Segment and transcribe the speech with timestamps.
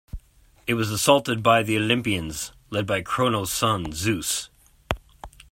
[0.65, 4.49] It was assaulted by the Olympians, led by Kronos' son Zeus.